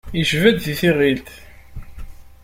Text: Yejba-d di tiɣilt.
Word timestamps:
Yejba-d 0.17 0.57
di 0.65 0.73
tiɣilt. 0.79 1.29